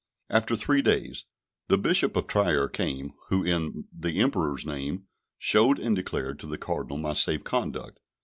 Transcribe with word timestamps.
After 0.31 0.55
three 0.55 0.81
days 0.81 1.25
the 1.67 1.77
Bishop 1.77 2.15
of 2.17 2.25
Trier 2.25 2.67
came, 2.67 3.13
who, 3.29 3.43
in 3.43 3.87
the 3.95 4.17
Emperor's 4.19 4.65
name, 4.65 5.05
showed 5.37 5.77
and 5.77 5.95
declared 5.95 6.39
to 6.39 6.47
the 6.47 6.57
Cardinal 6.57 6.97
my 6.97 7.13
safe 7.13 7.43
conduct. 7.43 7.99